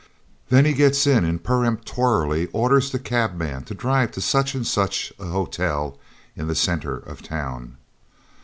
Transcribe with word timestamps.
Then 0.49 0.65
he 0.65 0.73
gets 0.73 1.05
in 1.05 1.23
and 1.25 1.43
peremptorily 1.43 2.47
orders 2.53 2.89
the 2.89 2.97
cabman 2.97 3.65
to 3.65 3.75
drive 3.75 4.09
to 4.13 4.21
such 4.21 4.55
and 4.55 4.65
such 4.65 5.13
an 5.19 5.29
hotel 5.29 5.99
in 6.35 6.47
the 6.47 6.55
centre 6.55 6.97
of 6.97 7.17
the 7.21 7.27
town. 7.27 7.77